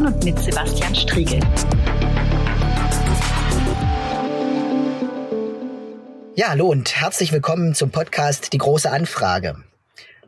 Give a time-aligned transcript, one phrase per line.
[0.00, 1.40] von und mit Sebastian Striegel.
[6.34, 9.56] Ja, hallo und herzlich willkommen zum Podcast Die große Anfrage.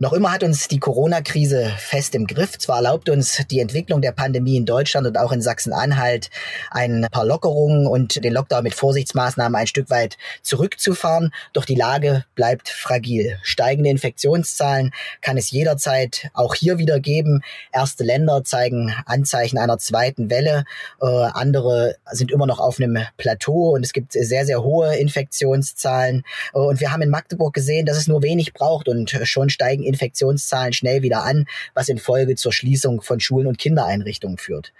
[0.02, 2.58] Noch immer hat uns die Corona-Krise fest im Griff.
[2.58, 6.28] Zwar erlaubt uns die Entwicklung der Pandemie in Deutschland und auch in Sachsen-Anhalt
[6.72, 12.24] ein paar Lockerungen und den Lockdown mit Vorsichtsmaßnahmen ein Stück weit zurückzufahren, doch die Lage
[12.34, 13.38] bleibt fragil.
[13.44, 17.42] Steigende Infektionszahlen kann es jederzeit auch hier wieder geben.
[17.72, 20.64] Erste Länder zeigen Anzeichen einer zweiten Welle,
[21.00, 26.24] äh, andere sind immer noch auf einem Plateau und es gibt sehr, sehr hohe Infektionszahlen.
[26.54, 29.91] Äh, und wir haben in Magdeburg gesehen, dass es nur wenig braucht und schon steigen
[29.92, 34.72] Infektionszahlen schnell wieder an, was in Folge zur Schließung von Schulen und Kindereinrichtungen führt.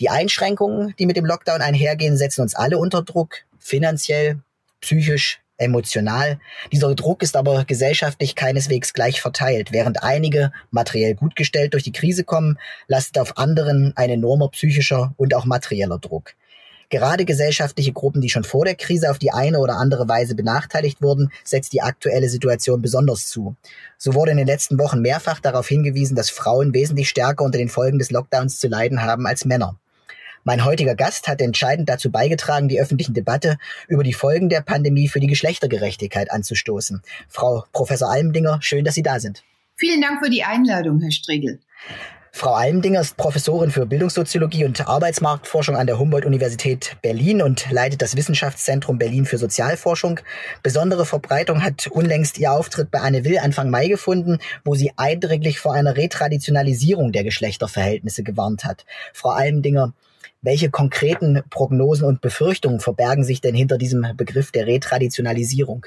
[0.00, 4.40] Die Einschränkungen, die mit dem Lockdown einhergehen, setzen uns alle unter Druck, finanziell,
[4.80, 6.38] psychisch, emotional.
[6.72, 9.72] Dieser Druck ist aber gesellschaftlich keineswegs gleich verteilt.
[9.72, 15.14] Während einige materiell gut gestellt durch die Krise kommen, lastet auf anderen ein enormer psychischer
[15.16, 16.34] und auch materieller Druck.
[16.92, 21.00] Gerade gesellschaftliche Gruppen, die schon vor der Krise auf die eine oder andere Weise benachteiligt
[21.00, 23.56] wurden, setzt die aktuelle Situation besonders zu.
[23.96, 27.70] So wurde in den letzten Wochen mehrfach darauf hingewiesen, dass Frauen wesentlich stärker unter den
[27.70, 29.78] Folgen des Lockdowns zu leiden haben als Männer.
[30.44, 33.56] Mein heutiger Gast hat entscheidend dazu beigetragen, die öffentliche Debatte
[33.88, 37.00] über die Folgen der Pandemie für die Geschlechtergerechtigkeit anzustoßen.
[37.26, 39.44] Frau Professor Almdinger, schön, dass Sie da sind.
[39.76, 41.58] Vielen Dank für die Einladung, Herr Striegel.
[42.42, 48.16] Frau Almdinger ist Professorin für Bildungssoziologie und Arbeitsmarktforschung an der Humboldt-Universität Berlin und leitet das
[48.16, 50.18] Wissenschaftszentrum Berlin für Sozialforschung.
[50.60, 55.60] Besondere Verbreitung hat unlängst ihr Auftritt bei Anne Will Anfang Mai gefunden, wo sie eindringlich
[55.60, 58.86] vor einer Retraditionalisierung der Geschlechterverhältnisse gewarnt hat.
[59.12, 59.92] Frau Almdinger,
[60.40, 65.86] welche konkreten Prognosen und Befürchtungen verbergen sich denn hinter diesem Begriff der Retraditionalisierung?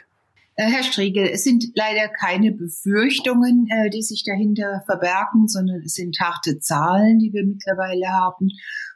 [0.57, 5.95] Äh, Herr Striegel, es sind leider keine Befürchtungen, äh, die sich dahinter verbergen, sondern es
[5.95, 8.47] sind harte Zahlen, die wir mittlerweile haben.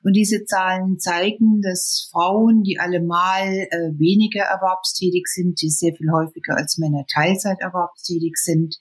[0.01, 6.09] Und diese Zahlen zeigen, dass Frauen, die allemal äh, weniger erwerbstätig sind, die sehr viel
[6.11, 8.78] häufiger als Männer Teilzeit erwerbstätig sind,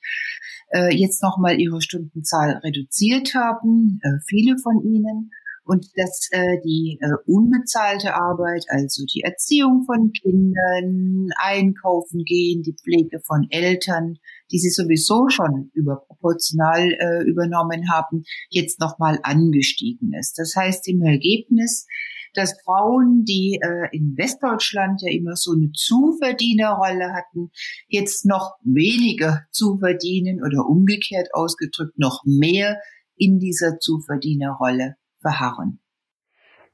[0.90, 5.30] jetzt nochmal ihre Stundenzahl reduziert haben, viele von ihnen
[5.68, 12.72] und dass äh, die äh, unbezahlte Arbeit, also die Erziehung von Kindern, Einkaufen gehen, die
[12.72, 14.16] Pflege von Eltern,
[14.50, 20.38] die sie sowieso schon überproportional äh, übernommen haben, jetzt nochmal angestiegen ist.
[20.38, 21.86] Das heißt im Ergebnis,
[22.32, 27.50] dass Frauen, die äh, in Westdeutschland ja immer so eine Zuverdienerrolle hatten,
[27.88, 32.80] jetzt noch weniger zuverdienen oder umgekehrt ausgedrückt noch mehr
[33.16, 35.80] in dieser Zuverdienerrolle verharren.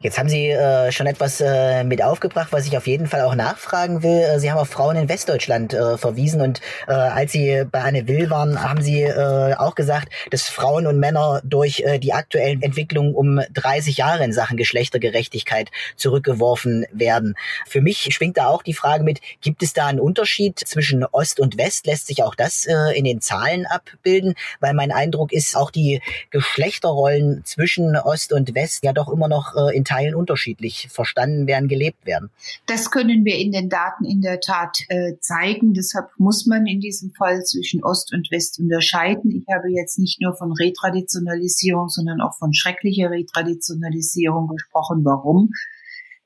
[0.01, 3.35] Jetzt haben Sie äh, schon etwas äh, mit aufgebracht, was ich auf jeden Fall auch
[3.35, 4.21] nachfragen will.
[4.21, 8.07] Äh, Sie haben auf Frauen in Westdeutschland äh, verwiesen und äh, als Sie bei Anne
[8.09, 12.61] Will waren, haben Sie äh, auch gesagt, dass Frauen und Männer durch äh, die aktuellen
[12.61, 17.35] Entwicklungen um 30 Jahre in Sachen Geschlechtergerechtigkeit zurückgeworfen werden.
[17.67, 21.41] Für mich schwingt da auch die Frage mit, gibt es da einen Unterschied zwischen Ost
[21.41, 21.87] und West?
[21.87, 24.35] Lässt sich auch das äh, in den Zahlen abbilden?
[24.61, 29.55] Weil mein Eindruck ist, auch die Geschlechterrollen zwischen Ost und West ja doch immer noch
[29.57, 32.31] äh, in Teilen unterschiedlich verstanden werden, gelebt werden.
[32.67, 35.75] Das können wir in den Daten in der Tat äh, zeigen.
[35.75, 39.31] Deshalb muss man in diesem Fall zwischen Ost und West unterscheiden.
[39.31, 45.05] Ich habe jetzt nicht nur von Retraditionalisierung, sondern auch von schrecklicher Retraditionalisierung gesprochen.
[45.05, 45.51] Warum?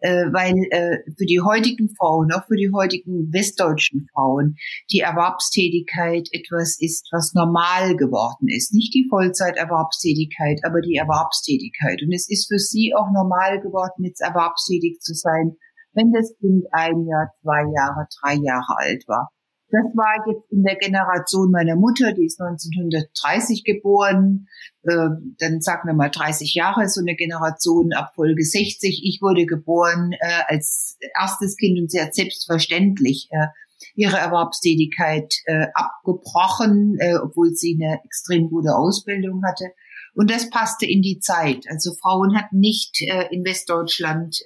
[0.01, 4.57] Äh, weil äh, für die heutigen Frauen, auch für die heutigen westdeutschen Frauen,
[4.93, 8.73] die Erwerbstätigkeit etwas ist, was normal geworden ist.
[8.73, 12.03] Nicht die Vollzeiterwerbstätigkeit, aber die Erwerbstätigkeit.
[12.03, 15.57] Und es ist für sie auch normal geworden, jetzt erwerbstätig zu sein,
[15.95, 19.31] wenn das Kind ein Jahr, zwei Jahre, drei Jahre alt war.
[19.71, 24.49] Das war jetzt in der Generation meiner Mutter, die ist 1930 geboren.
[24.83, 29.03] Äh, dann sagen wir mal 30 Jahre, so eine Generation ab Folge 60.
[29.05, 33.49] Ich wurde geboren äh, als erstes Kind und sie hat selbstverständlich äh,
[33.95, 39.67] ihre Erwerbstätigkeit äh, abgebrochen, obwohl sie eine extrem gute Ausbildung hatte.
[40.15, 41.65] Und das passte in die Zeit.
[41.69, 43.01] Also Frauen hatten nicht
[43.31, 44.37] in Westdeutschland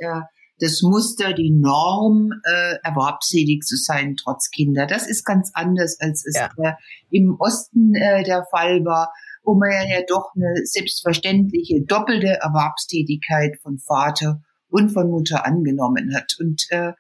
[0.63, 4.87] das Muster, die Norm, äh, erwerbstätig zu sein trotz Kinder.
[4.87, 6.51] Das ist ganz anders, als es ja.
[6.57, 6.75] äh,
[7.11, 9.13] im Osten äh, der Fall war,
[9.43, 16.37] wo man ja doch eine selbstverständliche doppelte Erwerbstätigkeit von Vater und von Mutter angenommen hat.
[16.39, 16.93] Und äh,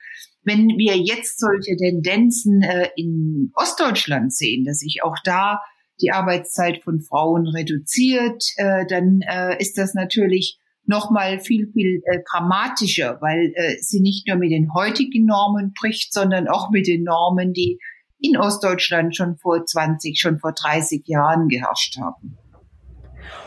[0.43, 5.61] wenn wir jetzt solche Tendenzen äh, in Ostdeutschland sehen, dass sich auch da
[6.01, 12.03] die Arbeitszeit von Frauen reduziert, äh, dann äh, ist das natürlich noch mal viel, viel
[12.05, 16.87] äh, dramatischer, weil äh, sie nicht nur mit den heutigen Normen bricht, sondern auch mit
[16.87, 17.79] den Normen, die
[18.21, 22.39] in Ostdeutschland schon vor 20, schon vor 30 Jahren geherrscht haben.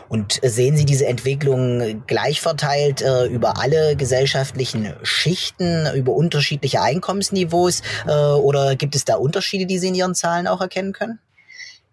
[0.08, 7.82] Und sehen Sie diese Entwicklung gleich verteilt äh, über alle gesellschaftlichen Schichten, über unterschiedliche Einkommensniveaus
[8.06, 11.18] äh, oder gibt es da Unterschiede, die Sie in Ihren Zahlen auch erkennen können?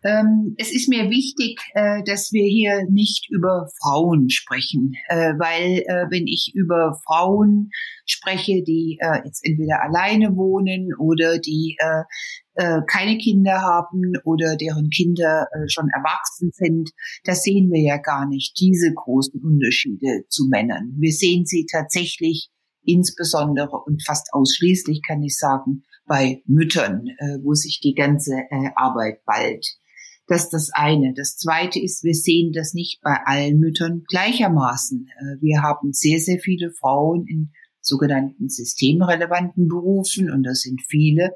[0.04, 5.80] Ähm, es ist mir wichtig, äh, dass wir hier nicht über Frauen sprechen, äh, weil
[5.88, 7.70] äh, wenn ich über Frauen
[8.06, 12.04] spreche, die äh, jetzt entweder alleine wohnen oder die äh,
[12.56, 16.92] äh, keine Kinder haben oder deren Kinder schon erwachsen sind,
[17.24, 20.94] da sehen wir ja gar nicht diese großen Unterschiede zu Männern.
[21.00, 22.50] Wir sehen sie tatsächlich
[22.84, 27.06] insbesondere und fast ausschließlich, kann ich sagen, bei Müttern,
[27.42, 28.34] wo sich die ganze
[28.76, 29.66] Arbeit bald
[30.34, 31.14] das ist das eine.
[31.14, 35.08] Das zweite ist, wir sehen das nicht bei allen Müttern gleichermaßen.
[35.08, 37.52] Äh, wir haben sehr, sehr viele Frauen in
[37.82, 41.32] sogenannten systemrelevanten Berufen und das sind viele,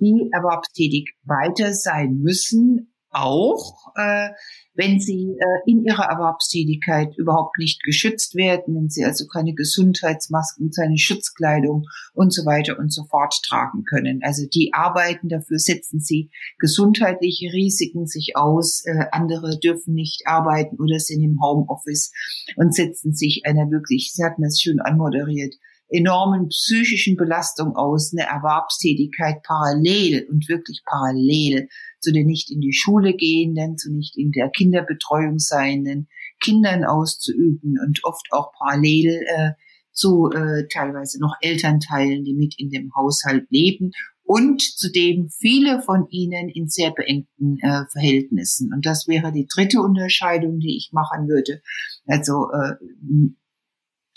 [0.00, 4.30] die erwerbstätig weiter sein müssen, auch äh,
[4.74, 10.70] wenn sie äh, in ihrer Erwerbstätigkeit überhaupt nicht geschützt werden, wenn sie also keine Gesundheitsmasken,
[10.70, 14.20] keine Schutzkleidung und so weiter und so fort tragen können.
[14.22, 20.76] Also die arbeiten, dafür setzen sie gesundheitliche Risiken sich aus, äh, andere dürfen nicht arbeiten
[20.80, 22.12] oder sind im Homeoffice
[22.56, 25.54] und setzen sich einer wirklich, Sie hatten das schön anmoderiert,
[25.92, 31.68] enormen psychischen Belastung aus, eine Erwerbstätigkeit parallel und wirklich parallel
[32.00, 36.08] zu den nicht in die Schule gehenden, zu nicht in der Kinderbetreuung seienden
[36.40, 39.50] Kindern auszuüben und oft auch parallel äh,
[39.92, 43.92] zu äh, teilweise noch Elternteilen, die mit in dem Haushalt leben
[44.24, 48.72] und zudem viele von ihnen in sehr beengten äh, Verhältnissen.
[48.72, 51.60] Und das wäre die dritte Unterscheidung, die ich machen würde.
[52.06, 52.76] Also äh,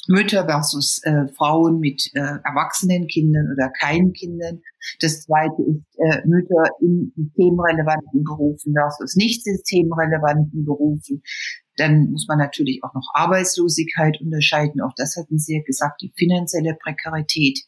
[0.08, 4.62] Mütter versus äh, Frauen mit äh, erwachsenen Kindern oder keinen Kindern.
[5.00, 11.24] Das zweite ist äh, Mütter in systemrelevanten Berufen versus nicht systemrelevanten Berufen.
[11.78, 14.82] Dann muss man natürlich auch noch Arbeitslosigkeit unterscheiden.
[14.82, 17.60] Auch das hatten Sie ja gesagt, die finanzielle Prekarität.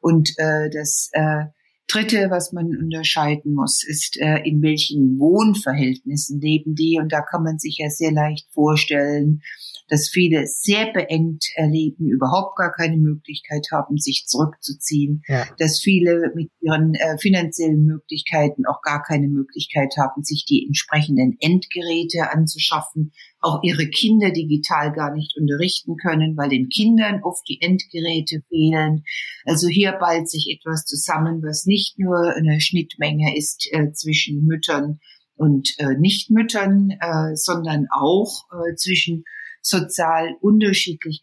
[0.00, 1.44] Und äh, das äh,
[1.88, 6.98] Dritte, was man unterscheiden muss, ist, äh, in welchen Wohnverhältnissen leben die.
[6.98, 9.42] Und da kann man sich ja sehr leicht vorstellen,
[9.88, 15.46] dass viele sehr beengt erleben, überhaupt gar keine Möglichkeit haben, sich zurückzuziehen, ja.
[15.58, 21.36] dass viele mit ihren äh, finanziellen Möglichkeiten auch gar keine Möglichkeit haben, sich die entsprechenden
[21.40, 27.60] Endgeräte anzuschaffen, auch ihre Kinder digital gar nicht unterrichten können, weil den Kindern oft die
[27.60, 29.04] Endgeräte fehlen.
[29.44, 35.00] Also hier ballt sich etwas zusammen, was nicht nur eine Schnittmenge ist äh, zwischen Müttern
[35.34, 39.24] und äh, Nichtmüttern, äh, sondern auch äh, zwischen
[39.62, 41.22] sozial unterschiedlich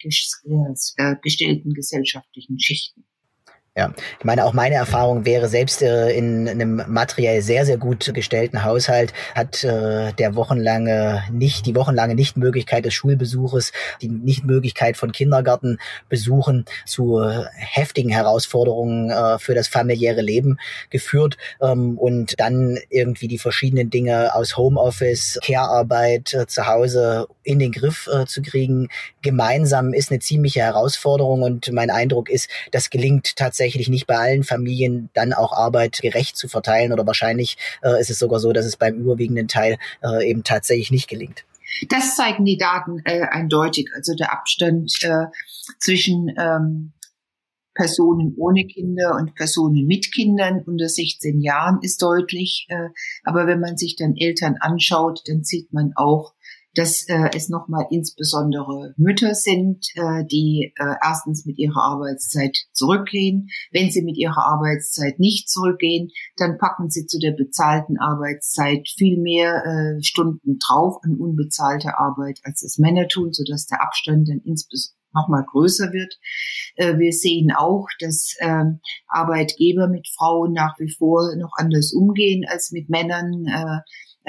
[0.98, 3.06] äh, gestellten gesellschaftlichen Schichten.
[3.80, 8.14] Ja, ich meine, auch meine Erfahrung wäre, selbst äh, in einem materiell sehr, sehr gut
[8.14, 13.72] gestellten Haushalt hat äh, der wochenlange nicht, die wochenlange Nichtmöglichkeit des Schulbesuches,
[14.02, 20.58] die Nichtmöglichkeit von Kindergartenbesuchen zu äh, heftigen Herausforderungen äh, für das familiäre Leben
[20.90, 21.38] geführt.
[21.62, 27.72] Ähm, und dann irgendwie die verschiedenen Dinge aus Homeoffice, Care-Arbeit äh, zu Hause in den
[27.72, 28.90] Griff äh, zu kriegen,
[29.24, 31.42] gemeinsam ist eine ziemliche Herausforderung.
[31.42, 36.38] Und mein Eindruck ist, das gelingt tatsächlich nicht bei allen Familien dann auch Arbeit gerecht
[36.38, 40.30] zu verteilen oder wahrscheinlich äh, ist es sogar so, dass es beim überwiegenden Teil äh,
[40.30, 41.44] eben tatsächlich nicht gelingt.
[41.90, 43.90] Das zeigen die Daten äh, eindeutig.
[43.96, 45.26] Also der Abstand äh,
[45.80, 46.94] zwischen ähm,
[47.74, 52.68] Personen ohne Kinder und Personen mit Kindern unter 16 Jahren ist deutlich.
[52.70, 52.90] Äh,
[53.24, 56.34] aber wenn man sich dann Eltern anschaut, dann sieht man auch,
[56.76, 63.50] dass äh, es nochmal insbesondere Mütter sind, äh, die äh, erstens mit ihrer Arbeitszeit zurückgehen.
[63.72, 69.20] Wenn sie mit ihrer Arbeitszeit nicht zurückgehen, dann packen sie zu der bezahlten Arbeitszeit viel
[69.20, 74.42] mehr äh, Stunden drauf an unbezahlte Arbeit, als es Männer tun, sodass der Abstand dann
[74.44, 76.20] insbesondere nochmal größer wird.
[76.76, 78.64] Äh, wir sehen auch, dass äh,
[79.08, 83.46] Arbeitgeber mit Frauen nach wie vor noch anders umgehen als mit Männern.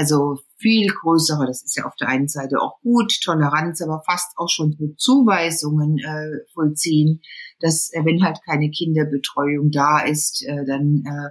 [0.00, 4.32] Also viel größere, das ist ja auf der einen Seite auch gut, Toleranz, aber fast
[4.38, 7.20] auch schon so Zuweisungen äh, vollziehen,
[7.60, 11.28] dass äh, wenn halt keine Kinderbetreuung da ist, äh, dann äh,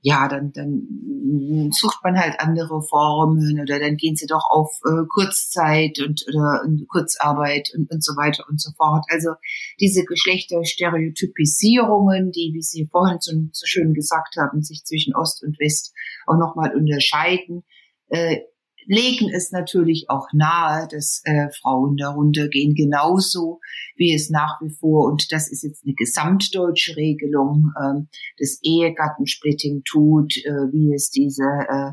[0.00, 0.86] ja, dann, dann
[1.72, 6.62] sucht man halt andere Formen oder dann gehen sie doch auf äh, Kurzzeit und oder
[6.88, 9.04] Kurzarbeit und, und so weiter und so fort.
[9.10, 9.30] Also
[9.80, 15.58] diese Geschlechterstereotypisierungen, die, wie Sie vorhin so, so schön gesagt haben, sich zwischen Ost und
[15.58, 15.92] West
[16.26, 17.64] auch nochmal unterscheiden,
[18.08, 18.38] äh,
[18.86, 23.60] legen es natürlich auch nahe, dass äh, Frauen darunter gehen, genauso
[23.96, 28.02] wie es nach wie vor, und das ist jetzt eine gesamtdeutsche Regelung, äh,
[28.38, 31.92] das Ehegattensplitting tut, äh, wie es diese äh,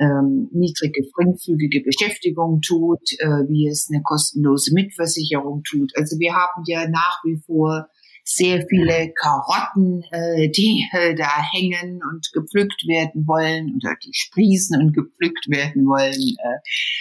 [0.00, 5.92] ähm, niedrige geringfügige Beschäftigung tut, äh, wie es eine kostenlose Mitversicherung tut.
[5.96, 7.88] Also wir haben ja nach wie vor
[8.30, 14.78] sehr viele Karotten, äh, die äh, da hängen und gepflückt werden wollen oder die sprießen
[14.78, 16.58] und gepflückt werden wollen, äh,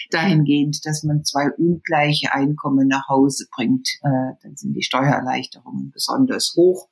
[0.10, 3.90] dahingehend, dass man zwei ungleiche Einkommen nach Hause bringt.
[4.04, 6.88] Äh, dann sind die Steuererleichterungen besonders hoch.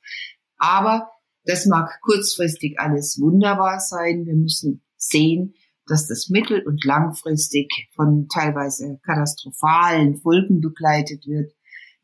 [0.58, 1.08] Aber
[1.46, 4.26] das mag kurzfristig alles wunderbar sein.
[4.26, 5.54] Wir müssen sehen,
[5.86, 11.52] dass das mittel- und langfristig von teilweise katastrophalen Folgen begleitet wird.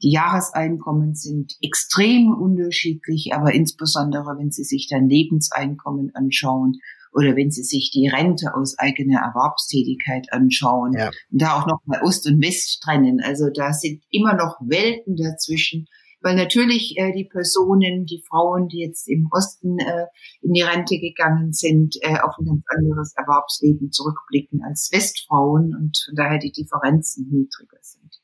[0.03, 6.81] Die Jahreseinkommen sind extrem unterschiedlich, aber insbesondere wenn Sie sich dann Lebenseinkommen anschauen
[7.13, 11.11] oder wenn Sie sich die Rente aus eigener Erwerbstätigkeit anschauen ja.
[11.31, 13.21] und da auch noch mal Ost und West trennen.
[13.23, 15.87] Also da sind immer noch Welten dazwischen,
[16.21, 20.07] weil natürlich äh, die Personen, die Frauen, die jetzt im Osten äh,
[20.41, 25.97] in die Rente gegangen sind, äh, auf ein ganz anderes Erwerbsleben zurückblicken als Westfrauen und
[26.07, 28.21] von daher die Differenzen niedriger sind.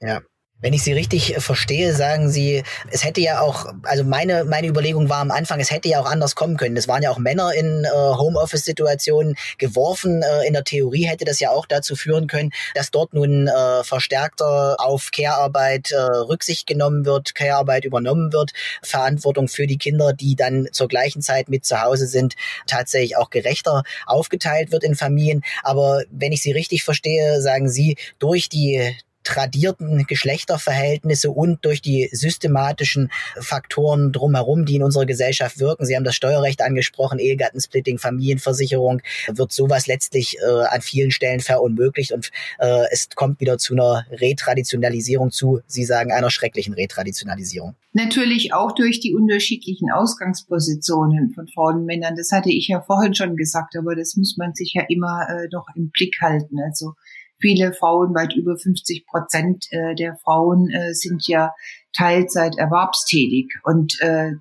[0.00, 0.20] Ja,
[0.60, 4.66] wenn ich Sie richtig äh, verstehe, sagen Sie, es hätte ja auch, also meine, meine
[4.66, 6.76] Überlegung war am Anfang, es hätte ja auch anders kommen können.
[6.76, 10.22] Es waren ja auch Männer in äh, Homeoffice-Situationen geworfen.
[10.22, 13.84] Äh, in der Theorie hätte das ja auch dazu führen können, dass dort nun äh,
[13.84, 20.34] verstärkter auf Care-Arbeit äh, Rücksicht genommen wird, Care-Arbeit übernommen wird, Verantwortung für die Kinder, die
[20.34, 22.34] dann zur gleichen Zeit mit zu Hause sind,
[22.66, 25.42] tatsächlich auch gerechter aufgeteilt wird in Familien.
[25.62, 28.96] Aber wenn ich Sie richtig verstehe, sagen Sie, durch die
[29.28, 35.84] tradierten Geschlechterverhältnisse und durch die systematischen Faktoren drumherum, die in unserer Gesellschaft wirken.
[35.84, 42.12] Sie haben das Steuerrecht angesprochen, Ehegattensplitting, Familienversicherung, wird sowas letztlich äh, an vielen Stellen verunmöglicht
[42.12, 47.74] und äh, es kommt wieder zu einer Retraditionalisierung zu, Sie sagen, einer schrecklichen Retraditionalisierung.
[47.92, 52.16] Natürlich auch durch die unterschiedlichen Ausgangspositionen von Frauen und Männern.
[52.16, 55.48] Das hatte ich ja vorhin schon gesagt, aber das muss man sich ja immer äh,
[55.52, 56.56] noch im Blick halten.
[56.64, 56.94] Also
[57.40, 61.52] Viele Frauen, weit über 50 Prozent äh, der Frauen äh, sind ja
[61.96, 64.32] Teilzeit erwerbstätig und äh,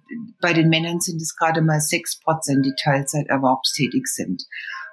[0.41, 4.43] bei den Männern sind es gerade mal sechs Prozent, die Teilzeit erwerbstätig sind.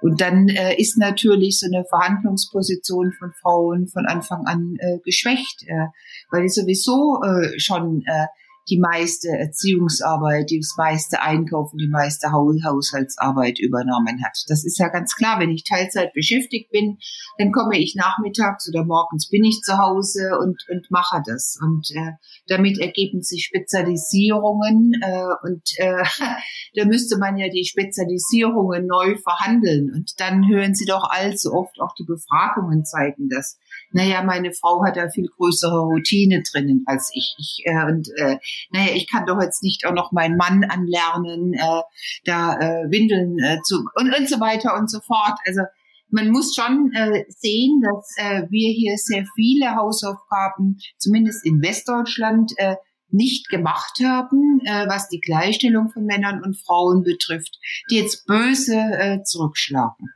[0.00, 5.62] Und dann äh, ist natürlich so eine Verhandlungsposition von Frauen von Anfang an äh, geschwächt,
[5.66, 5.87] äh,
[6.30, 8.26] weil die sowieso äh, schon äh,
[8.68, 14.38] die meiste Erziehungsarbeit, das meiste Einkaufen, die meiste Haushaltsarbeit übernommen hat.
[14.49, 15.38] Das ist ja ganz klar.
[15.40, 16.99] Wenn ich Teilzeit beschäftigt bin,
[17.38, 21.59] dann komme ich nachmittags oder morgens bin ich zu Hause und, und mache das.
[21.61, 22.12] Und äh,
[22.47, 26.04] damit ergeben sich Spezialisierungen äh, und äh,
[26.75, 29.92] da müsste man ja die Spezialisierungen neu verhandeln.
[29.94, 33.59] Und dann hören Sie doch allzu oft, auch die Befragungen zeigen das.
[33.93, 37.35] Naja, meine Frau hat da viel größere Routine drinnen als ich.
[37.38, 38.38] ich äh, und äh,
[38.71, 41.83] naja, ich kann doch jetzt nicht auch noch meinen Mann anlernen, äh,
[42.25, 45.38] da äh, Windeln äh, zu und, und so weiter und so fort.
[45.47, 45.62] Also
[46.11, 52.52] man muss schon äh, sehen, dass äh, wir hier sehr viele Hausaufgaben, zumindest in Westdeutschland,
[52.57, 52.76] äh,
[53.11, 57.59] nicht gemacht haben, äh, was die Gleichstellung von Männern und Frauen betrifft,
[57.90, 60.09] die jetzt böse äh, zurückschlagen.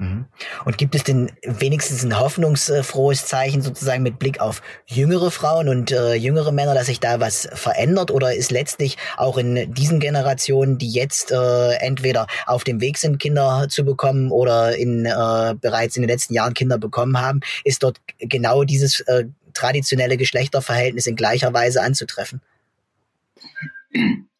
[0.00, 0.24] Mhm.
[0.64, 5.92] Und gibt es denn wenigstens ein hoffnungsfrohes Zeichen sozusagen mit Blick auf jüngere Frauen und
[5.92, 8.10] äh, jüngere Männer, dass sich da was verändert?
[8.10, 13.18] Oder ist letztlich auch in diesen Generationen, die jetzt äh, entweder auf dem Weg sind,
[13.18, 17.82] Kinder zu bekommen oder in, äh, bereits in den letzten Jahren Kinder bekommen haben, ist
[17.82, 22.40] dort genau dieses äh, traditionelle Geschlechterverhältnis in gleicher Weise anzutreffen?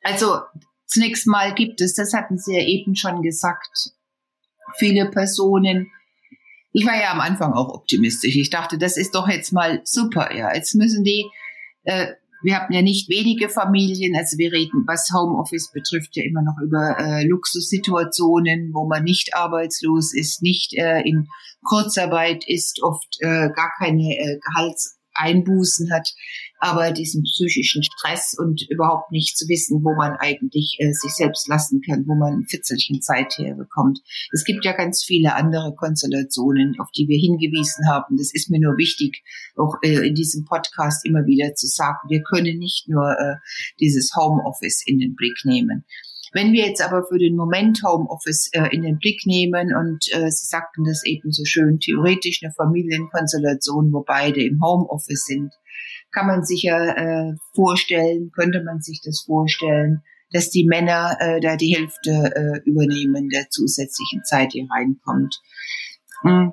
[0.03, 0.39] Also
[0.87, 3.93] zunächst mal gibt es, das hatten Sie ja eben schon gesagt,
[4.79, 5.91] viele Personen.
[6.73, 8.37] Ich war ja am Anfang auch optimistisch.
[8.37, 10.35] Ich dachte, das ist doch jetzt mal super.
[10.37, 11.27] Ja, jetzt müssen die.
[11.85, 12.09] Äh,
[12.43, 16.57] wir haben ja nicht wenige Familien, also wir reden, was Homeoffice betrifft, ja immer noch
[16.63, 21.29] über äh, Luxussituationen, wo man nicht arbeitslos ist, nicht äh, in
[21.63, 26.15] Kurzarbeit ist, oft äh, gar keine äh, Gehalts Einbußen hat,
[26.59, 31.49] aber diesen psychischen Stress und überhaupt nicht zu wissen, wo man eigentlich äh, sich selbst
[31.49, 34.01] lassen kann, wo man ein Fitzelchen Zeit herbekommt.
[34.33, 38.17] Es gibt ja ganz viele andere Konstellationen, auf die wir hingewiesen haben.
[38.17, 39.23] Das ist mir nur wichtig,
[39.57, 42.09] auch äh, in diesem Podcast immer wieder zu sagen.
[42.09, 43.37] Wir können nicht nur äh,
[43.81, 45.85] dieses Homeoffice in den Blick nehmen.
[46.33, 50.31] Wenn wir jetzt aber für den Moment Homeoffice äh, in den Blick nehmen und äh,
[50.31, 55.53] Sie sagten das eben so schön, theoretisch eine Familienkonstellation, wo beide im Homeoffice sind,
[56.13, 61.41] kann man sich ja äh, vorstellen, könnte man sich das vorstellen, dass die Männer äh,
[61.41, 65.41] da die Hälfte äh, übernehmen der zusätzlichen Zeit, die reinkommt.
[66.23, 66.53] Hm.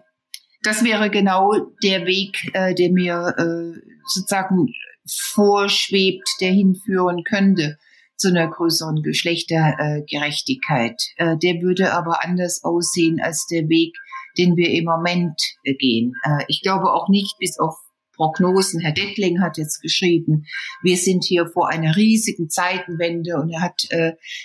[0.64, 1.54] Das wäre genau
[1.84, 4.68] der Weg, äh, der mir äh, sozusagen
[5.08, 7.78] vorschwebt, der hinführen könnte
[8.18, 11.02] zu einer größeren Geschlechtergerechtigkeit.
[11.18, 13.96] Äh, der würde aber anders aussehen als der Weg,
[14.38, 16.14] den wir im Moment äh, gehen.
[16.24, 17.76] Äh, ich glaube auch nicht bis auf
[18.16, 18.82] Prognosen.
[18.82, 20.46] Herr Dettling hat jetzt geschrieben,
[20.82, 23.84] wir sind hier vor einer riesigen Zeitenwende und er hat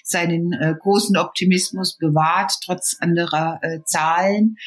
[0.05, 4.59] seinen großen Optimismus bewahrt, trotz anderer Zahlen.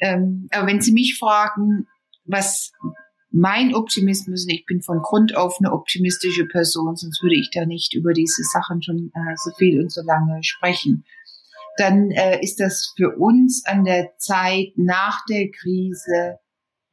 [0.00, 1.86] Ähm, aber wenn Sie mich fragen,
[2.24, 2.72] was
[3.32, 7.94] mein Optimismus, ich bin von Grund auf eine optimistische Person, sonst würde ich da nicht
[7.94, 11.04] über diese Sachen schon äh, so viel und so lange sprechen,
[11.78, 16.38] dann äh, ist das für uns an der Zeit nach der Krise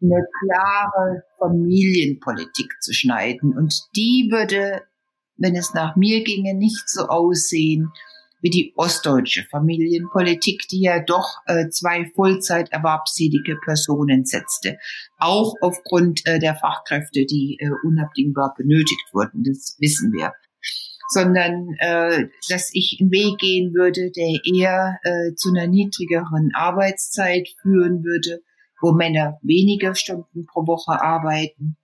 [0.01, 3.57] eine klare Familienpolitik zu schneiden.
[3.57, 4.83] Und die würde,
[5.35, 7.91] wenn es nach mir ginge, nicht so aussehen
[8.41, 14.77] wie die ostdeutsche Familienpolitik, die ja doch äh, zwei Vollzeit erwerbstätige Personen setzte.
[15.17, 19.43] Auch aufgrund äh, der Fachkräfte, die äh, unabdingbar benötigt wurden.
[19.43, 20.33] Das wissen wir
[21.11, 27.47] sondern äh, dass ich einen Weg gehen würde, der eher äh, zu einer niedrigeren Arbeitszeit
[27.63, 28.43] führen würde,
[28.79, 31.77] wo Männer weniger Stunden pro Woche arbeiten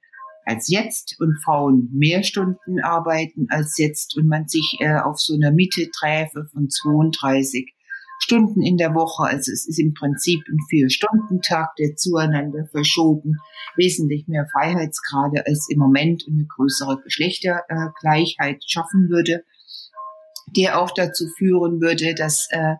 [0.46, 5.34] als jetzt und Frauen mehr Stunden arbeiten als jetzt und man sich äh, auf so
[5.34, 7.74] einer Mitte träfe von 32
[8.20, 9.24] Stunden in der Woche.
[9.24, 13.38] Also es ist im Prinzip ein Vier-Stunden-Tag, der zueinander verschoben
[13.76, 19.44] wesentlich mehr Freiheitsgrade als im Moment und eine größere Geschlechtergleichheit schaffen würde
[20.48, 22.76] der auch dazu führen würde, dass äh,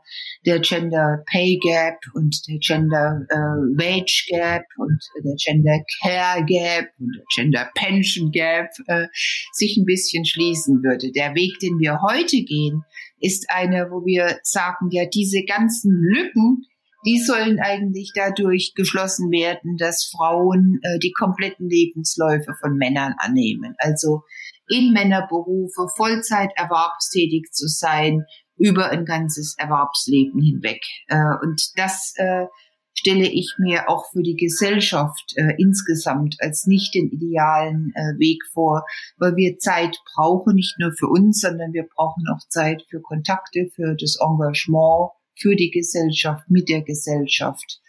[0.46, 6.90] der Gender Pay Gap und der Gender äh, Wage Gap und der Gender Care Gap
[7.00, 9.08] und der Gender Pension Gap äh,
[9.54, 11.12] sich ein bisschen schließen würde.
[11.12, 12.84] Der Weg, den wir heute gehen,
[13.20, 16.66] ist einer, wo wir sagen, ja, diese ganzen Lücken,
[17.06, 23.76] die sollen eigentlich dadurch geschlossen werden, dass Frauen äh, die kompletten Lebensläufe von Männern annehmen.
[23.78, 24.24] Also
[24.68, 28.26] in Männerberufe Vollzeit erwerbstätig zu sein
[28.58, 30.82] über ein ganzes Erwerbsleben hinweg.
[31.08, 32.46] Äh, und das äh,
[32.94, 38.42] stelle ich mir auch für die Gesellschaft äh, insgesamt als nicht den idealen äh, Weg
[38.54, 38.86] vor,
[39.18, 43.70] weil wir Zeit brauchen, nicht nur für uns, sondern wir brauchen auch Zeit für Kontakte,
[43.76, 47.82] für das Engagement, für die Gesellschaft, mit der Gesellschaft.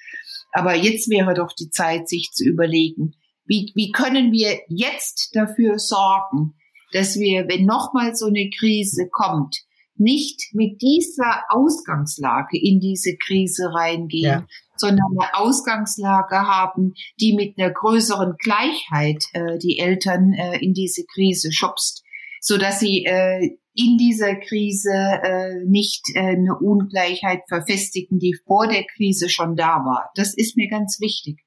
[0.52, 5.78] Aber jetzt wäre doch die Zeit, sich zu überlegen, wie, wie können wir jetzt dafür
[5.78, 6.54] sorgen,
[6.92, 9.56] dass wir, wenn nochmal so eine Krise kommt,
[9.98, 14.46] nicht mit dieser Ausgangslage in diese Krise reingehen, ja.
[14.76, 21.04] sondern eine Ausgangslage haben, die mit einer größeren Gleichheit äh, die Eltern äh, in diese
[21.14, 22.04] Krise schubst,
[22.40, 28.66] so dass sie äh, in dieser Krise äh, nicht äh, eine Ungleichheit verfestigen, die vor
[28.68, 30.10] der Krise schon da war.
[30.14, 31.45] Das ist mir ganz wichtig.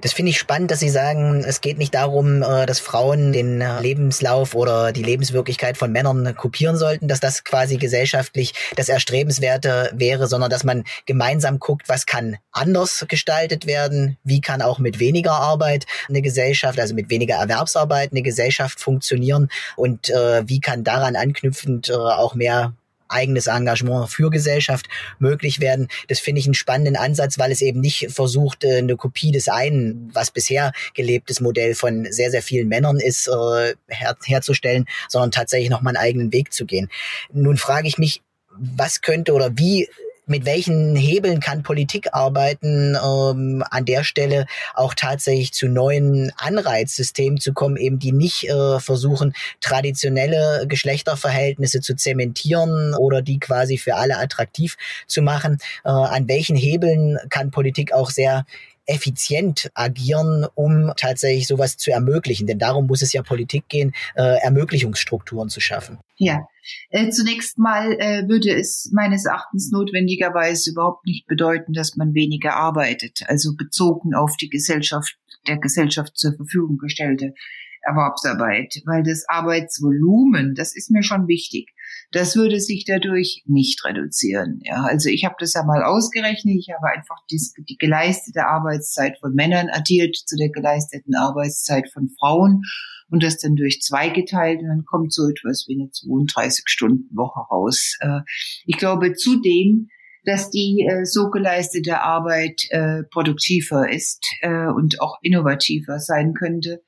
[0.00, 3.60] Das finde ich spannend, dass Sie sagen, es geht nicht darum, äh, dass Frauen den
[3.60, 9.90] äh, Lebenslauf oder die Lebenswirklichkeit von Männern kopieren sollten, dass das quasi gesellschaftlich das Erstrebenswerte
[9.94, 14.98] wäre, sondern dass man gemeinsam guckt, was kann anders gestaltet werden, wie kann auch mit
[14.98, 20.84] weniger Arbeit eine Gesellschaft, also mit weniger Erwerbsarbeit eine Gesellschaft funktionieren und äh, wie kann
[20.84, 22.74] daran anknüpfend auch mehr
[23.12, 25.88] eigenes Engagement für Gesellschaft möglich werden.
[26.08, 29.48] Das finde ich einen spannenden Ansatz, weil es eben nicht versucht, äh, eine Kopie des
[29.48, 35.30] einen, was bisher gelebtes Modell von sehr, sehr vielen Männern ist, äh, her herzustellen, sondern
[35.30, 36.90] tatsächlich nochmal einen eigenen Weg zu gehen.
[37.32, 38.22] Nun frage ich mich,
[38.56, 39.88] was könnte oder wie
[40.32, 47.38] mit welchen Hebeln kann Politik arbeiten, ähm, an der Stelle auch tatsächlich zu neuen Anreizsystemen
[47.38, 53.96] zu kommen, eben die nicht äh, versuchen, traditionelle Geschlechterverhältnisse zu zementieren oder die quasi für
[53.96, 55.58] alle attraktiv zu machen.
[55.84, 58.46] Äh, an welchen Hebeln kann Politik auch sehr
[58.86, 62.46] effizient agieren, um tatsächlich sowas zu ermöglichen.
[62.46, 65.98] Denn darum muss es ja Politik gehen, äh, Ermöglichungsstrukturen zu schaffen.
[66.16, 66.46] Ja,
[66.90, 72.54] äh, zunächst mal äh, würde es meines Erachtens notwendigerweise überhaupt nicht bedeuten, dass man weniger
[72.56, 75.16] arbeitet, also bezogen auf die Gesellschaft,
[75.48, 77.34] der Gesellschaft zur Verfügung gestellte
[77.82, 81.72] Erwerbsarbeit, weil das Arbeitsvolumen, das ist mir schon wichtig.
[82.10, 84.60] Das würde sich dadurch nicht reduzieren.
[84.62, 86.56] Ja, also ich habe das ja mal ausgerechnet.
[86.58, 92.10] Ich habe einfach die, die geleistete Arbeitszeit von Männern addiert zu der geleisteten Arbeitszeit von
[92.18, 92.62] Frauen
[93.10, 97.96] und das dann durch zwei geteilt und dann kommt so etwas wie eine 32-Stunden-Woche raus.
[98.00, 98.20] Äh,
[98.66, 99.88] ich glaube zudem,
[100.24, 106.82] dass die äh, so geleistete Arbeit äh, produktiver ist äh, und auch innovativer sein könnte,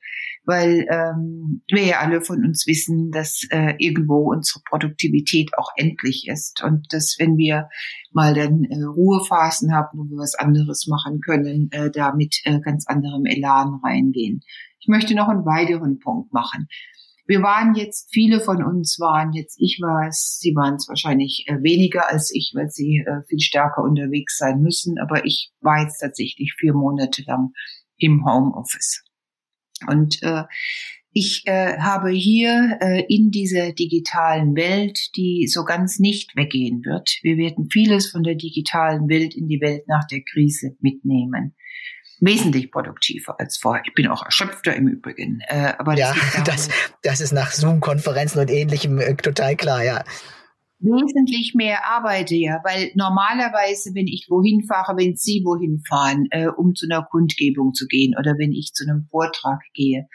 [0.45, 6.27] weil ähm, wir ja alle von uns wissen, dass äh, irgendwo unsere Produktivität auch endlich
[6.27, 7.69] ist und dass wenn wir
[8.11, 12.59] mal dann äh, Ruhephasen haben, wo wir was anderes machen können, äh, da mit äh,
[12.59, 14.41] ganz anderem Elan reingehen.
[14.79, 16.67] Ich möchte noch einen weiteren Punkt machen.
[17.27, 21.45] wir waren jetzt, viele von uns waren jetzt, ich war es, sie waren es wahrscheinlich
[21.47, 25.81] äh, weniger als ich, weil sie äh, viel stärker unterwegs sein müssen, aber ich war
[25.81, 27.51] jetzt tatsächlich vier Monate lang
[27.97, 29.04] im Homeoffice.
[29.87, 30.43] Und äh,
[31.11, 37.19] ich äh, habe hier äh, in dieser digitalen Welt, die so ganz nicht weggehen wird,
[37.21, 41.55] wir werden vieles von der digitalen Welt in die Welt nach der Krise mitnehmen
[42.21, 43.83] wesentlich produktiver als vorher.
[43.85, 45.41] Ich bin auch erschöpfter im Übrigen.
[45.47, 46.69] Äh, aber das, ja, das,
[47.03, 50.03] das ist nach Zoom-Konferenzen und ähnlichem äh, total klar, ja
[50.85, 56.47] wesentlich mehr arbeite ja, weil normalerweise, wenn ich wohin fahre, wenn Sie wohin fahren, äh,
[56.47, 60.07] um zu einer Kundgebung zu gehen oder wenn ich zu einem Vortrag gehe,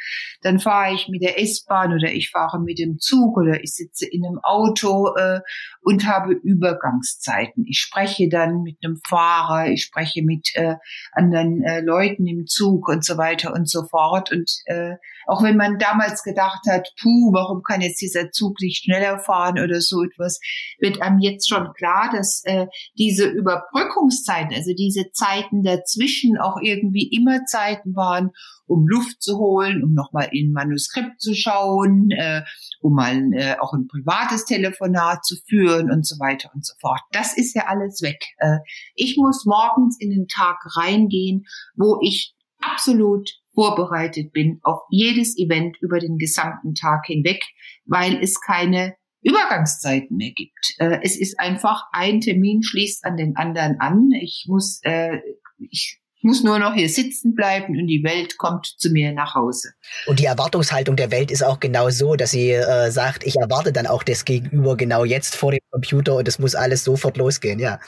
[0.42, 4.06] dann fahre ich mit der S-Bahn oder ich fahre mit dem Zug oder ich sitze
[4.06, 5.40] in einem Auto äh,
[5.82, 7.64] und habe Übergangszeiten.
[7.66, 10.76] Ich spreche dann mit einem Fahrer, ich spreche mit äh,
[11.12, 14.32] anderen äh, Leuten im Zug und so weiter und so fort.
[14.32, 14.94] Und äh,
[15.26, 19.58] auch wenn man damals gedacht hat, puh, warum kann jetzt dieser Zug nicht schneller fahren
[19.58, 20.40] oder so etwas,
[20.78, 22.66] wird einem jetzt schon klar, dass äh,
[22.98, 28.30] diese Überbrückungszeiten, also diese Zeiten dazwischen auch irgendwie immer Zeiten waren,
[28.66, 32.42] um Luft zu holen, um nochmal in ein Manuskript zu schauen, äh,
[32.80, 37.00] um mal äh, auch ein privates Telefonat zu führen und so weiter und so fort.
[37.12, 38.24] Das ist ja alles weg.
[38.38, 38.58] Äh,
[38.94, 45.76] ich muss morgens in den Tag reingehen, wo ich absolut vorbereitet bin auf jedes Event
[45.80, 47.42] über den gesamten Tag hinweg,
[47.84, 50.74] weil es keine Übergangszeiten mehr gibt.
[50.78, 54.10] Äh, es ist einfach ein Termin schließt an den anderen an.
[54.20, 55.18] Ich muss, äh,
[55.58, 59.70] ich muss nur noch hier sitzen bleiben und die Welt kommt zu mir nach Hause.
[60.06, 63.72] Und die Erwartungshaltung der Welt ist auch genau so, dass sie äh, sagt, ich erwarte
[63.72, 67.58] dann auch das Gegenüber genau jetzt vor dem Computer und es muss alles sofort losgehen,
[67.58, 67.78] ja.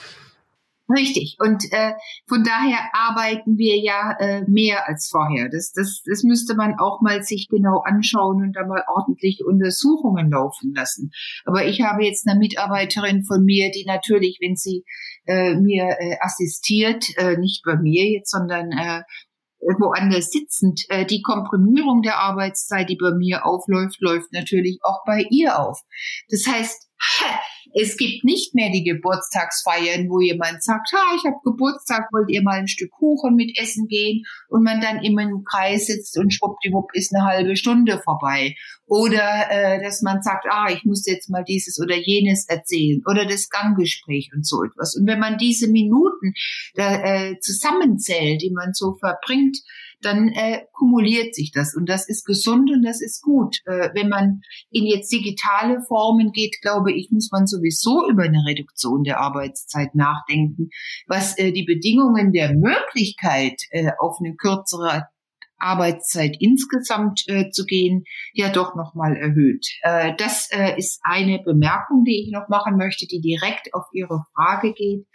[0.89, 1.37] Richtig.
[1.39, 1.93] Und äh,
[2.29, 5.49] von daher arbeiten wir ja äh, mehr als vorher.
[5.49, 10.31] Das, das, das müsste man auch mal sich genau anschauen und da mal ordentlich Untersuchungen
[10.31, 11.11] laufen lassen.
[11.45, 14.85] Aber ich habe jetzt eine Mitarbeiterin von mir, die natürlich, wenn sie
[15.27, 19.03] äh, mir äh, assistiert, äh, nicht bei mir jetzt, sondern äh,
[19.79, 25.25] woanders sitzend, äh, die Komprimierung der Arbeitszeit, die bei mir aufläuft, läuft natürlich auch bei
[25.31, 25.81] ihr auf.
[26.29, 26.89] Das heißt,
[27.75, 32.43] es gibt nicht mehr die Geburtstagsfeiern, wo jemand sagt, ha, ich habe Geburtstag, wollt ihr
[32.43, 34.25] mal ein Stück Kuchen mit essen gehen?
[34.49, 38.55] Und man dann immer im Kreis sitzt und schwuppdiwupp ist eine halbe Stunde vorbei.
[38.87, 43.01] Oder äh, dass man sagt, ah, ich muss jetzt mal dieses oder jenes erzählen.
[43.07, 44.95] Oder das Ganggespräch und so etwas.
[44.97, 46.35] Und wenn man diese Minuten
[46.75, 49.59] da, äh, zusammenzählt, die man so verbringt,
[50.03, 53.59] dann äh, kumuliert sich das und das ist gesund und das ist gut.
[53.65, 58.45] Äh, wenn man in jetzt digitale Formen geht, glaube ich, muss man sowieso über eine
[58.47, 60.71] Reduktion der Arbeitszeit nachdenken,
[61.07, 65.07] was äh, die Bedingungen der Möglichkeit äh, auf eine kürzere
[65.63, 69.67] Arbeitszeit insgesamt äh, zu gehen, ja doch nochmal erhöht.
[69.83, 74.25] Äh, das äh, ist eine Bemerkung, die ich noch machen möchte, die direkt auf Ihre
[74.35, 75.07] Frage geht.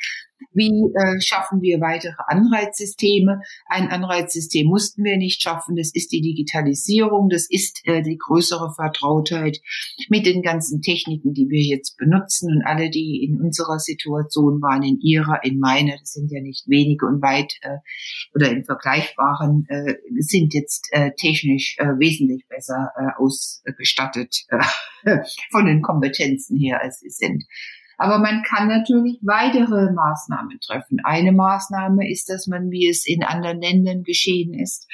[0.53, 3.41] Wie äh, schaffen wir weitere Anreizsysteme?
[3.65, 5.75] Ein Anreizsystem mussten wir nicht schaffen.
[5.75, 7.29] Das ist die Digitalisierung.
[7.29, 9.59] Das ist äh, die größere Vertrautheit
[10.09, 12.55] mit den ganzen Techniken, die wir jetzt benutzen.
[12.55, 16.67] Und alle, die in unserer Situation waren, in ihrer, in meiner, das sind ja nicht
[16.67, 17.77] wenige und weit äh,
[18.33, 25.17] oder in vergleichbaren, äh, sind jetzt äh, technisch äh, wesentlich besser äh, ausgestattet äh,
[25.51, 27.43] von den Kompetenzen her, als sie sind.
[27.97, 30.99] Aber man kann natürlich weitere Maßnahmen treffen.
[31.03, 34.87] Eine Maßnahme ist, dass man, wie es in anderen Ländern geschehen ist,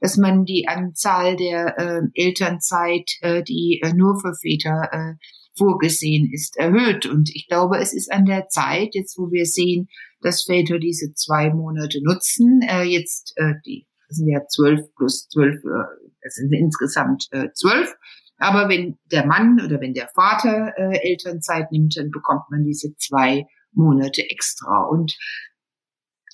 [0.00, 5.14] dass man die Anzahl der äh, Elternzeit, äh, die äh, nur für Väter äh,
[5.56, 7.06] vorgesehen ist, erhöht.
[7.06, 9.88] Und ich glaube, es ist an der Zeit, jetzt wo wir sehen,
[10.20, 15.28] dass Väter diese zwei Monate nutzen, äh, jetzt äh, die das sind ja zwölf plus
[15.28, 15.62] zwölf,
[16.20, 17.94] es sind insgesamt zwölf,
[18.40, 22.96] aber wenn der Mann oder wenn der Vater äh, Elternzeit nimmt, dann bekommt man diese
[22.96, 24.84] zwei Monate extra.
[24.84, 25.16] Und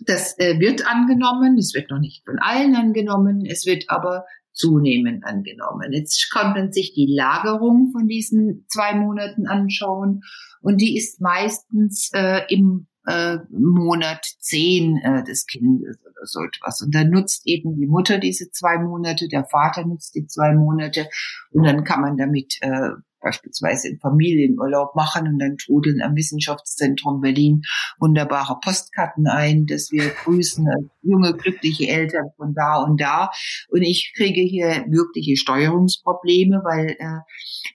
[0.05, 5.25] das äh, wird angenommen, es wird noch nicht von allen angenommen, es wird aber zunehmend
[5.25, 5.93] angenommen.
[5.93, 10.23] Jetzt kann man sich die Lagerung von diesen zwei Monaten anschauen
[10.61, 16.83] und die ist meistens äh, im äh, Monat zehn äh, des Kindes oder so etwas.
[16.83, 21.09] Und dann nutzt eben die Mutter diese zwei Monate, der Vater nutzt die zwei Monate
[21.51, 27.21] und dann kann man damit äh, beispielsweise in Familienurlaub machen und dann trudeln am Wissenschaftszentrum
[27.21, 27.63] Berlin
[27.99, 30.67] wunderbare Postkarten ein, dass wir grüßen
[31.03, 33.31] junge, glückliche Eltern von da und da.
[33.69, 37.21] Und ich kriege hier wirkliche Steuerungsprobleme, weil äh,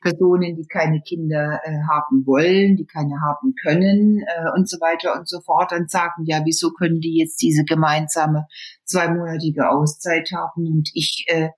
[0.02, 5.18] Personen, die keine Kinder äh, haben wollen, die keine haben können äh, und so weiter
[5.18, 8.48] und so fort, dann sagen, ja, wieso können die jetzt diese gemeinsame
[8.86, 11.50] zweimonatige Auszeit haben und ich äh,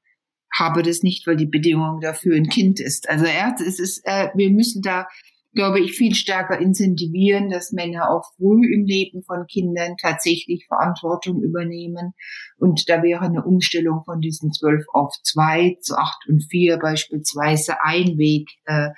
[0.54, 3.10] habe das nicht, weil die Bedingung dafür ein Kind ist.
[3.10, 5.08] Also er, es ist, äh, wir müssen da
[5.54, 11.42] glaube ich, viel stärker incentivieren, dass Männer auch früh im Leben von Kindern tatsächlich Verantwortung
[11.42, 12.14] übernehmen.
[12.58, 17.76] Und da wäre eine Umstellung von diesen zwölf auf zwei zu acht und vier beispielsweise
[17.84, 18.90] ein Weg, äh,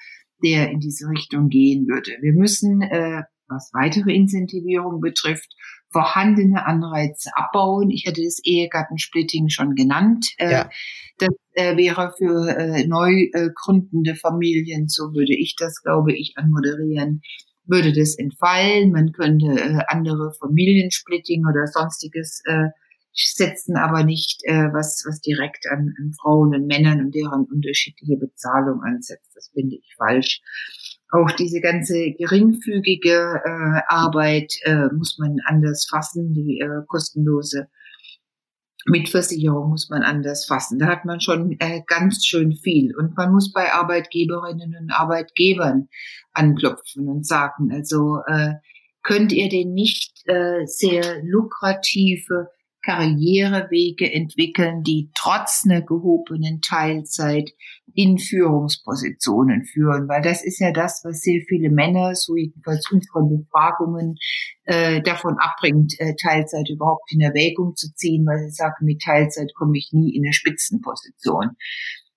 [0.44, 2.12] der in diese Richtung gehen würde.
[2.22, 5.54] Wir müssen, äh, was weitere Incentivierung betrifft,
[5.92, 7.90] vorhandene Anreize abbauen.
[7.90, 10.28] Ich hatte das Ehegattensplitting schon genannt.
[10.38, 10.70] Äh, ja.
[11.18, 17.22] Das äh, wäre für äh, neu gründende Familien, so würde ich das, glaube ich, anmoderieren,
[17.66, 18.92] würde das entfallen.
[18.92, 22.44] Man könnte andere Familiensplitting oder sonstiges
[23.14, 28.84] setzen, aber nicht was, was direkt an, an Frauen und Männern und deren unterschiedliche Bezahlung
[28.84, 29.32] ansetzt.
[29.34, 30.42] Das finde ich falsch.
[31.16, 37.70] Auch diese ganze geringfügige äh, Arbeit äh, muss man anders fassen, die äh, kostenlose
[38.86, 40.78] Mitversicherung muss man anders fassen.
[40.78, 42.96] Da hat man schon äh, ganz schön viel.
[42.96, 45.88] Und man muss bei Arbeitgeberinnen und Arbeitgebern
[46.34, 48.56] anklopfen und sagen, also äh,
[49.02, 52.50] könnt ihr denn nicht äh, sehr lukrative
[52.86, 57.50] Karrierewege entwickeln, die trotz einer gehobenen Teilzeit
[57.96, 63.24] in Führungspositionen führen, weil das ist ja das, was sehr viele Männer, so jedenfalls unsere
[63.24, 64.18] Befragungen,
[64.66, 69.52] äh, davon abbringt, äh, Teilzeit überhaupt in Erwägung zu ziehen, weil sie sagen, mit Teilzeit
[69.56, 71.52] komme ich nie in eine Spitzenposition.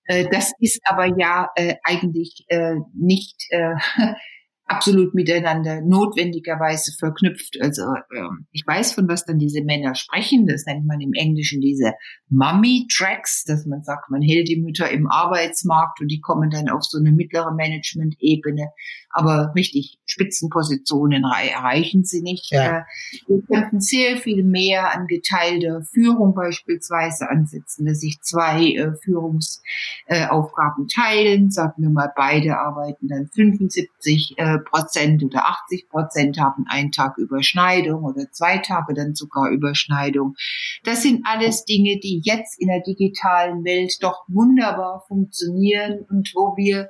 [0.05, 1.49] Äh, das ist aber ja
[1.83, 2.45] eigentlich
[2.93, 3.47] nicht
[4.69, 7.57] absolut miteinander notwendigerweise verknüpft.
[7.61, 7.83] Also
[8.15, 10.47] ähm, ich weiß, von was dann diese Männer sprechen.
[10.47, 11.93] Das nennt man im Englischen diese
[12.29, 16.83] Mummy-Tracks, dass man sagt, man hält die Mütter im Arbeitsmarkt und die kommen dann auf
[16.83, 18.69] so eine mittlere Management-Ebene.
[19.11, 22.51] Aber richtig Spitzenpositionen erreichen sie nicht.
[22.51, 22.79] Ja.
[22.79, 22.83] Äh,
[23.27, 30.85] wir könnten sehr viel mehr an geteilter Führung beispielsweise ansetzen, dass sich zwei äh, Führungsaufgaben
[30.85, 31.51] äh, teilen.
[31.51, 37.17] Sagen wir mal, beide arbeiten dann 75 äh, Prozent oder 80 Prozent haben einen Tag
[37.17, 40.35] Überschneidung oder zwei Tage dann sogar Überschneidung.
[40.83, 46.55] Das sind alles Dinge, die jetzt in der digitalen Welt doch wunderbar funktionieren und wo
[46.57, 46.89] wir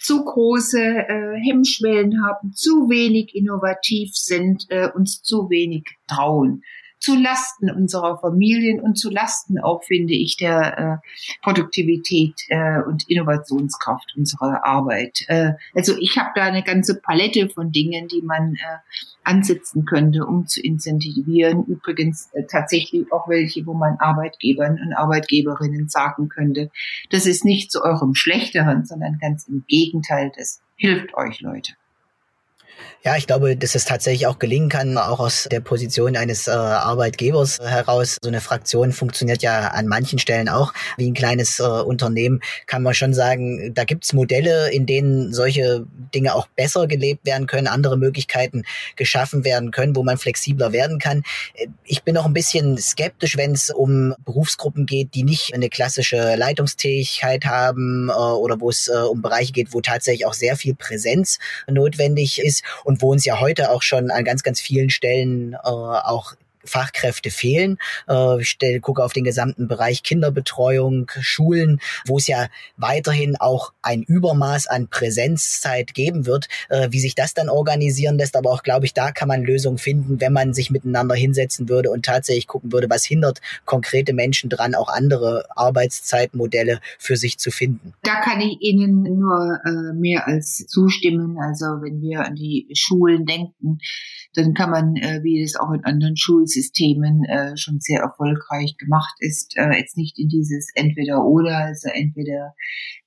[0.00, 6.62] zu große äh, Hemmschwellen haben, zu wenig innovativ sind, äh, uns zu wenig trauen
[7.00, 11.08] zu Lasten unserer Familien und zu Lasten auch, finde ich, der äh,
[11.42, 15.24] Produktivität äh, und Innovationskraft unserer Arbeit.
[15.28, 18.78] Äh, also ich habe da eine ganze Palette von Dingen, die man äh,
[19.24, 21.64] ansetzen könnte, um zu incentivieren.
[21.64, 26.70] Übrigens äh, tatsächlich auch welche, wo man Arbeitgebern und Arbeitgeberinnen sagen könnte,
[27.08, 31.72] das ist nicht zu eurem Schlechteren, sondern ganz im Gegenteil, das hilft euch, Leute.
[33.02, 36.50] Ja, ich glaube, dass es tatsächlich auch gelingen kann, auch aus der Position eines äh,
[36.50, 38.18] Arbeitgebers heraus.
[38.22, 42.42] So eine Fraktion funktioniert ja an manchen Stellen auch wie ein kleines äh, Unternehmen.
[42.66, 47.46] Kann man schon sagen, da gibt's Modelle, in denen solche Dinge auch besser gelebt werden
[47.46, 48.64] können, andere Möglichkeiten
[48.96, 51.22] geschaffen werden können, wo man flexibler werden kann.
[51.84, 56.36] Ich bin noch ein bisschen skeptisch, wenn es um Berufsgruppen geht, die nicht eine klassische
[56.36, 60.74] Leitungstätigkeit haben äh, oder wo es äh, um Bereiche geht, wo tatsächlich auch sehr viel
[60.74, 65.54] Präsenz notwendig ist und wo uns ja heute auch schon an ganz, ganz vielen Stellen
[65.54, 67.78] äh, auch Fachkräfte fehlen.
[68.08, 74.02] Äh, ich gucke auf den gesamten Bereich Kinderbetreuung, Schulen, wo es ja weiterhin auch ein
[74.02, 76.48] Übermaß an Präsenzzeit geben wird.
[76.68, 79.78] Äh, wie sich das dann organisieren lässt, aber auch, glaube ich, da kann man Lösungen
[79.78, 84.50] finden, wenn man sich miteinander hinsetzen würde und tatsächlich gucken würde, was hindert konkrete Menschen
[84.50, 87.94] dran, auch andere Arbeitszeitmodelle für sich zu finden.
[88.02, 91.38] Da kann ich Ihnen nur äh, mehr als zustimmen.
[91.38, 93.78] Also wenn wir an die Schulen denken,
[94.34, 96.16] dann kann man, äh, wie es auch in anderen
[96.50, 102.54] Schulsystemen äh, schon sehr erfolgreich gemacht ist, äh, jetzt nicht in dieses Entweder-Oder, also entweder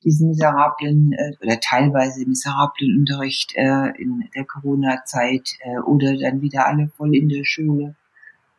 [0.03, 6.67] diesen miserablen äh, oder teilweise miserablen Unterricht äh, in der Corona-Zeit äh, oder dann wieder
[6.67, 7.95] alle voll in der Schule.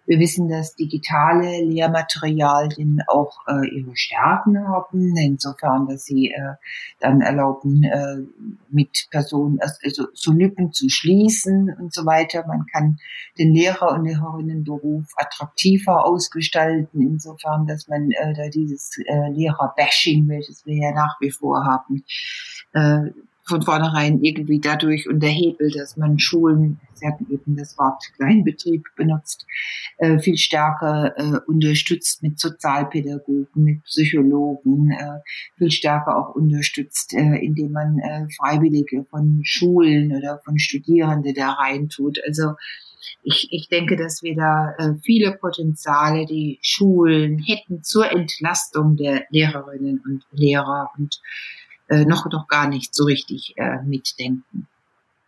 [0.07, 6.55] Wir wissen, dass digitale Lehrmaterialien auch äh, ihre Stärken haben, insofern, dass sie äh,
[7.01, 8.17] dann erlauben, äh,
[8.71, 12.45] mit Personen also so Lücken zu schließen und so weiter.
[12.47, 12.99] Man kann
[13.38, 20.67] den Lehrer- und Lehrerinnenberuf attraktiver ausgestalten, insofern, dass man äh, da dieses äh, Lehrer-Bashing, welches
[20.67, 22.05] wir ja nach wie vor haben,
[22.73, 23.11] äh,
[23.46, 29.46] von vornherein irgendwie dadurch unterhebelt, dass man Schulen, Sie hatten eben das Wort Kleinbetrieb benutzt,
[29.98, 35.20] äh, viel stärker äh, unterstützt mit Sozialpädagogen, mit Psychologen, äh,
[35.59, 41.50] viel stärker auch unterstützt, äh, indem man äh, Freiwillige von Schulen oder von Studierenden da
[41.50, 42.20] reintut.
[42.26, 42.54] Also
[43.22, 49.24] ich, ich denke, dass wir da äh, viele Potenziale, die Schulen hätten zur Entlastung der
[49.30, 51.20] Lehrerinnen und Lehrer und
[51.88, 54.68] äh, noch, noch gar nicht so richtig äh, mitdenken.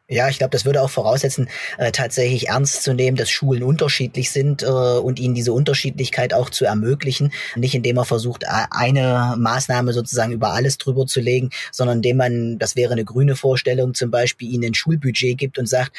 [0.09, 4.31] Ja, ich glaube, das würde auch voraussetzen, äh, tatsächlich ernst zu nehmen, dass Schulen unterschiedlich
[4.31, 7.33] sind äh, und ihnen diese Unterschiedlichkeit auch zu ermöglichen.
[7.57, 12.59] Nicht indem man versucht, eine Maßnahme sozusagen über alles drüber zu legen, sondern indem man,
[12.61, 15.90] das wäre eine grüne Vorstellung, zum Beispiel ihnen ein Schulbudget gibt und sagt,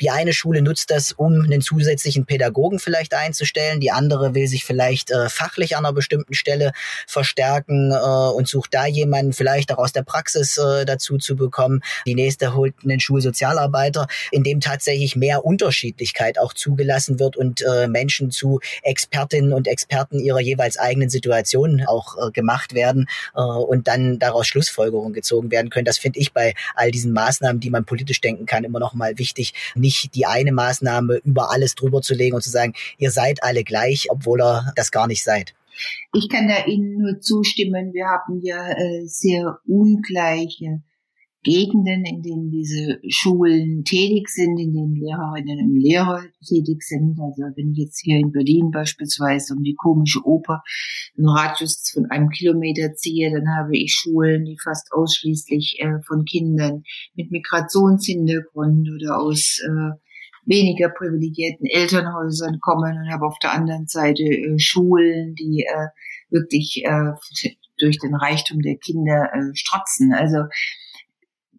[0.00, 4.64] die eine Schule nutzt das, um einen zusätzlichen Pädagogen vielleicht einzustellen, die andere will sich
[4.64, 6.72] vielleicht äh, fachlich an einer bestimmten Stelle
[7.08, 11.80] verstärken äh, und sucht da jemanden vielleicht auch aus der Praxis äh, dazu zu bekommen.
[12.06, 17.62] Die nächste holt einen Schulsozial Sozialarbeiter, in dem tatsächlich mehr Unterschiedlichkeit auch zugelassen wird und
[17.62, 23.40] äh, Menschen zu Expertinnen und Experten ihrer jeweils eigenen Situation auch äh, gemacht werden äh,
[23.40, 25.84] und dann daraus Schlussfolgerungen gezogen werden können.
[25.84, 29.18] Das finde ich bei all diesen Maßnahmen, die man politisch denken kann, immer noch mal
[29.18, 33.42] wichtig, nicht die eine Maßnahme über alles drüber zu legen und zu sagen, ihr seid
[33.42, 35.54] alle gleich, obwohl ihr das gar nicht seid.
[36.14, 37.92] Ich kann da Ihnen nur zustimmen.
[37.92, 40.80] Wir haben ja äh, sehr ungleiche
[41.42, 47.18] Gegenden, in denen diese Schulen tätig sind, in denen Lehrerinnen und Lehrer tätig sind.
[47.20, 50.62] Also wenn ich jetzt hier in Berlin beispielsweise um die komische Oper
[51.16, 56.24] einen Radius von einem Kilometer ziehe, dann habe ich Schulen, die fast ausschließlich äh, von
[56.24, 56.82] Kindern
[57.14, 59.96] mit Migrationshintergrund oder aus äh,
[60.46, 65.88] weniger privilegierten Elternhäusern kommen und habe auf der anderen Seite äh, Schulen, die äh,
[66.30, 67.12] wirklich äh,
[67.78, 70.12] durch den Reichtum der Kinder äh, strotzen.
[70.12, 70.44] Also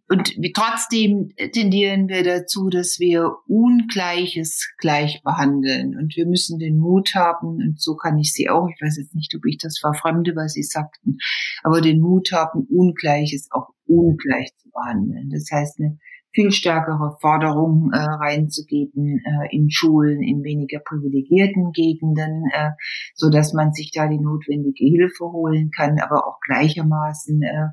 [0.10, 5.98] und wie, trotzdem tendieren wir dazu, dass wir Ungleiches gleich behandeln.
[5.98, 9.16] Und wir müssen den Mut haben, und so kann ich Sie auch, ich weiß jetzt
[9.16, 11.18] nicht, ob ich das verfremde, was Sie sagten,
[11.64, 15.30] aber den Mut haben, Ungleiches auch ungleich zu behandeln.
[15.30, 15.98] Das heißt, eine
[16.32, 22.70] viel stärkere Forderung äh, reinzugeben äh, in Schulen in weniger privilegierten Gegenden, äh,
[23.16, 27.70] so dass man sich da die notwendige Hilfe holen kann, aber auch gleichermaßen äh,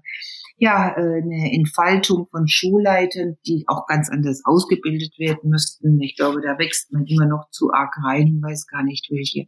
[0.57, 6.01] ja äh, eine Entfaltung von Schulleitern, die auch ganz anders ausgebildet werden müssten.
[6.01, 9.47] Ich glaube, da wächst man immer noch zu arg rein, weiß gar nicht, welche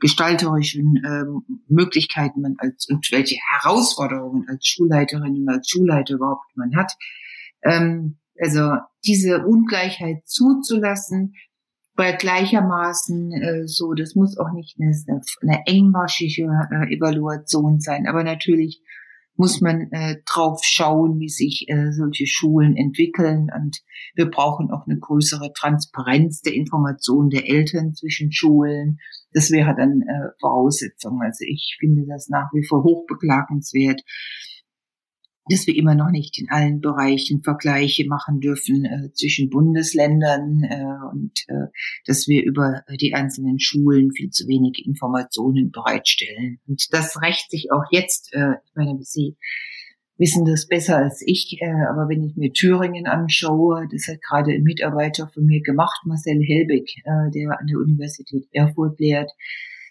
[0.00, 6.74] gestalterischen ähm, Möglichkeiten man als und welche Herausforderungen als Schulleiterin und als Schulleiter überhaupt man
[6.76, 6.92] hat.
[7.62, 8.72] Ähm, also
[9.04, 11.34] diese Ungleichheit zuzulassen,
[11.94, 14.92] bei gleichermaßen äh, so, das muss auch nicht eine,
[15.42, 18.80] eine engmaschige äh, Evaluation sein, aber natürlich
[19.38, 23.48] muss man äh, drauf schauen, wie sich äh, solche Schulen entwickeln.
[23.54, 23.82] Und
[24.14, 28.98] wir brauchen auch eine größere Transparenz der Information der Eltern zwischen Schulen.
[29.32, 31.20] Das wäre dann äh, Voraussetzung.
[31.22, 34.02] Also ich finde das nach wie vor hochbeklagenswert,
[35.50, 41.10] dass wir immer noch nicht in allen Bereichen Vergleiche machen dürfen äh, zwischen Bundesländern äh,
[41.12, 41.68] und äh,
[42.06, 46.60] dass wir über die einzelnen Schulen viel zu wenig Informationen bereitstellen.
[46.66, 49.36] Und das rächt sich auch jetzt, äh, ich meine, Sie
[50.18, 54.52] wissen das besser als ich, äh, aber wenn ich mir Thüringen anschaue, das hat gerade
[54.52, 59.30] ein Mitarbeiter von mir gemacht, Marcel Helbig, äh, der an der Universität Erfurt lehrt,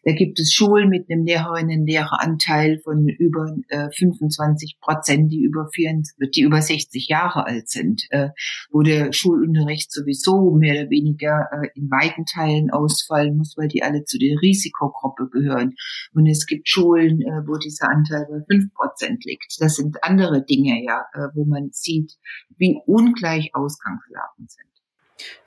[0.07, 6.31] da gibt es Schulen mit einem Lehrerinnen-Lehreranteil von über äh, 25 Prozent, die über, 24,
[6.31, 8.29] die über 60 Jahre alt sind, äh,
[8.71, 13.83] wo der Schulunterricht sowieso mehr oder weniger äh, in weiten Teilen ausfallen muss, weil die
[13.83, 15.75] alle zu der Risikogruppe gehören.
[16.13, 19.57] Und es gibt Schulen, äh, wo dieser Anteil bei 5 Prozent liegt.
[19.59, 22.13] Das sind andere Dinge, ja, äh, wo man sieht,
[22.55, 24.76] wie ungleich Ausgangslagen sind.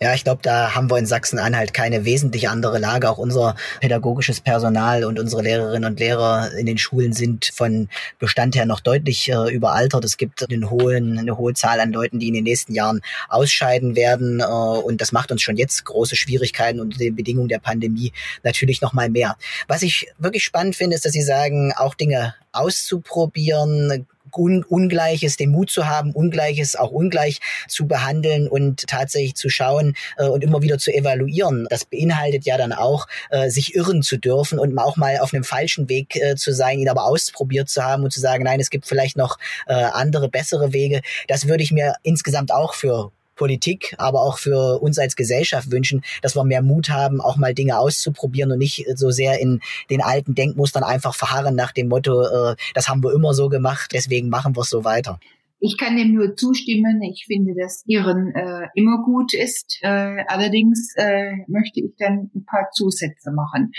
[0.01, 3.09] Ja, ich glaube, da haben wir in Sachsen-Anhalt keine wesentlich andere Lage.
[3.09, 8.57] Auch unser pädagogisches Personal und unsere Lehrerinnen und Lehrer in den Schulen sind von Bestand
[8.57, 10.05] her noch deutlich äh, überaltert.
[10.05, 13.95] Es gibt einen hohen, eine hohe Zahl an Leuten, die in den nächsten Jahren ausscheiden
[13.95, 14.41] werden.
[14.41, 18.81] Äh, und das macht uns schon jetzt große Schwierigkeiten unter den Bedingungen der Pandemie natürlich
[18.81, 19.37] noch mal mehr.
[19.69, 25.51] Was ich wirklich spannend finde, ist, dass Sie sagen, auch Dinge auszuprobieren, Un Ungleiches, den
[25.51, 30.63] Mut zu haben, Ungleiches auch ungleich zu behandeln und tatsächlich zu schauen äh, und immer
[30.63, 31.67] wieder zu evaluieren.
[31.71, 35.45] Das beinhaltet ja dann auch, äh, sich irren zu dürfen und auch mal auf einem
[35.45, 38.71] falschen Weg äh, zu sein, ihn aber ausprobiert zu haben und zu sagen, nein, es
[38.71, 41.03] gibt vielleicht noch äh, andere, bessere Wege.
[41.29, 46.03] Das würde ich mir insgesamt auch für Politik, aber auch für uns als Gesellschaft wünschen,
[46.21, 50.03] dass wir mehr Mut haben, auch mal Dinge auszuprobieren und nicht so sehr in den
[50.03, 54.29] alten Denkmustern einfach verharren nach dem Motto, äh, das haben wir immer so gemacht, deswegen
[54.29, 55.19] machen wir es so weiter.
[55.59, 57.03] Ich kann dem nur zustimmen.
[57.03, 59.79] Ich finde, dass Irren äh, immer gut ist.
[59.83, 63.73] Äh, allerdings äh, möchte ich dann ein paar Zusätze machen.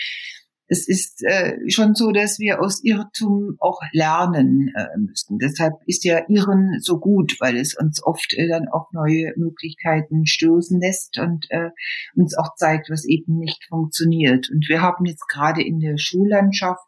[0.72, 5.38] Es ist äh, schon so, dass wir aus Irrtum auch lernen äh, müssen.
[5.38, 10.26] Deshalb ist ja Irren so gut, weil es uns oft äh, dann auf neue Möglichkeiten
[10.26, 11.72] stoßen lässt und äh,
[12.16, 14.50] uns auch zeigt, was eben nicht funktioniert.
[14.50, 16.88] Und wir haben jetzt gerade in der Schullandschaft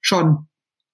[0.00, 0.48] schon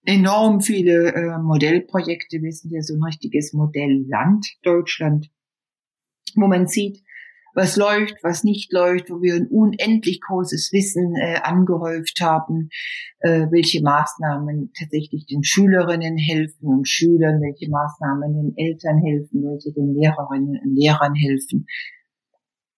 [0.04, 2.42] enorm viele äh, Modellprojekte.
[2.42, 5.30] Wir sind ja so ein richtiges Modellland Deutschland,
[6.34, 7.03] wo man sieht,
[7.54, 12.68] was läuft, was nicht läuft, wo wir ein unendlich großes Wissen äh, angehäuft haben,
[13.20, 19.72] äh, welche Maßnahmen tatsächlich den Schülerinnen helfen und Schülern, welche Maßnahmen den Eltern helfen, welche
[19.72, 21.66] den Lehrerinnen und Lehrern helfen.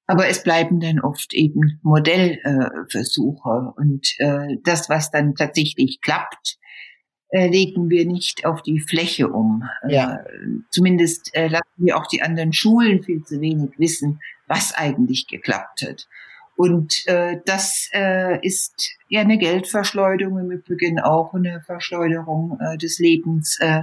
[0.06, 6.58] Aber es bleiben dann oft eben Modellversuche äh, und äh, das, was dann tatsächlich klappt,
[7.30, 9.64] äh, legen wir nicht auf die Fläche um.
[9.88, 10.18] Ja.
[10.18, 15.26] Äh, zumindest äh, lassen wir auch die anderen Schulen viel zu wenig wissen, was eigentlich
[15.26, 16.06] geklappt hat.
[16.56, 22.98] Und äh, das äh, ist ja eine Geldverschleudung, im Übrigen auch eine Verschleuderung äh, des
[22.98, 23.82] Lebens äh,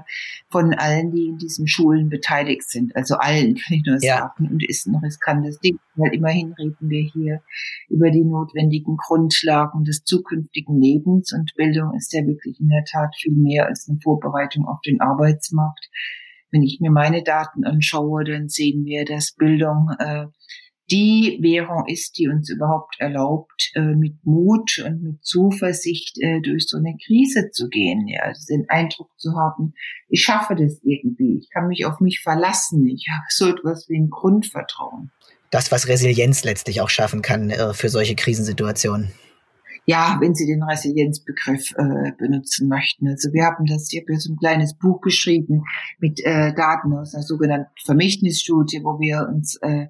[0.50, 2.96] von allen, die in diesen Schulen beteiligt sind.
[2.96, 4.18] Also allen, kann ich nur ja.
[4.18, 4.50] sagen.
[4.52, 7.44] Und ist ein riskantes Ding, weil immerhin reden wir hier
[7.90, 11.32] über die notwendigen Grundlagen des zukünftigen Lebens.
[11.32, 15.00] Und Bildung ist ja wirklich in der Tat viel mehr als eine Vorbereitung auf den
[15.00, 15.92] Arbeitsmarkt.
[16.54, 20.28] Wenn ich mir meine Daten anschaue, dann sehen wir, dass Bildung äh,
[20.92, 26.66] die Währung ist, die uns überhaupt erlaubt, äh, mit Mut und mit Zuversicht äh, durch
[26.68, 28.08] so eine Krise zu gehen.
[28.08, 29.74] Ja, also den Eindruck zu haben,
[30.10, 33.98] ich schaffe das irgendwie, ich kann mich auf mich verlassen, ich habe so etwas wie
[33.98, 35.12] ein Grundvertrauen.
[35.50, 39.12] Das, was Resilienz letztlich auch schaffen kann äh, für solche Krisensituationen
[39.86, 43.08] ja, wenn Sie den Resilienzbegriff äh, benutzen möchten.
[43.08, 45.64] Also wir haben das, ich habe so ein kleines Buch geschrieben
[46.00, 49.88] mit äh, Daten aus einer sogenannten Vermächtnisstudie, wo wir uns, äh,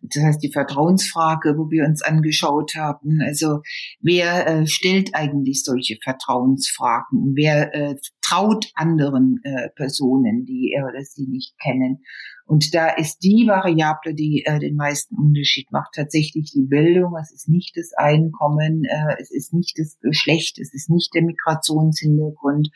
[0.00, 3.20] das heißt die Vertrauensfrage, wo wir uns angeschaut haben.
[3.22, 3.60] Also
[4.00, 7.34] wer äh, stellt eigentlich solche Vertrauensfragen?
[7.34, 7.96] Wer äh,
[8.34, 12.02] traut anderen äh, Personen, die er oder sie nicht kennen?
[12.46, 17.16] Und da ist die Variable, die äh, den meisten Unterschied macht, tatsächlich die Bildung.
[17.18, 21.22] Es ist nicht das Einkommen, äh, es ist nicht das Geschlecht, es ist nicht der
[21.22, 22.68] Migrationshintergrund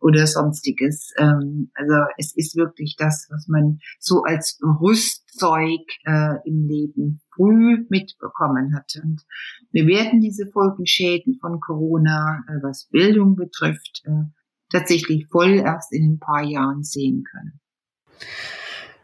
[0.00, 1.12] oder sonstiges.
[1.18, 7.84] Ähm, also es ist wirklich das, was man so als Rüstzeug äh, im Leben früh
[7.90, 8.94] mitbekommen hat.
[9.04, 9.22] Und
[9.70, 14.24] wir werden diese Folgenschäden von Corona, äh, was Bildung betrifft, äh,
[14.70, 17.60] tatsächlich voll erst in ein paar Jahren sehen können.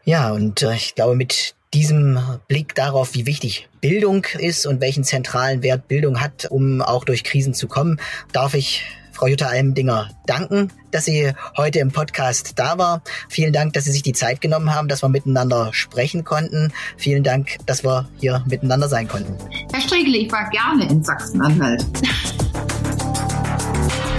[0.03, 5.03] Ja, und äh, ich glaube, mit diesem Blick darauf, wie wichtig Bildung ist und welchen
[5.03, 7.99] zentralen Wert Bildung hat, um auch durch Krisen zu kommen,
[8.31, 13.01] darf ich Frau Jutta Almdinger danken, dass sie heute im Podcast da war.
[13.29, 16.71] Vielen Dank, dass Sie sich die Zeit genommen haben, dass wir miteinander sprechen konnten.
[16.97, 19.35] Vielen Dank, dass wir hier miteinander sein konnten.
[19.73, 21.83] Herr Striegel, ich war gerne in Sachsen-Anhalt.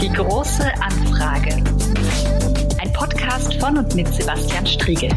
[0.00, 1.62] Die große Anfrage.
[2.98, 5.10] Podcast von und mit Sebastian Striegel.